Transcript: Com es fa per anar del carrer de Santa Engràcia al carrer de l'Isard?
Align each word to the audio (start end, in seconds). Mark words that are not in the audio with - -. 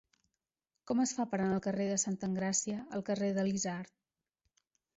Com 0.91 1.03
es 1.03 1.13
fa 1.17 1.25
per 1.33 1.39
anar 1.39 1.49
del 1.51 1.61
carrer 1.67 1.87
de 1.91 1.99
Santa 2.05 2.31
Engràcia 2.31 2.81
al 2.99 3.07
carrer 3.13 3.31
de 3.39 3.47
l'Isard? 3.49 3.97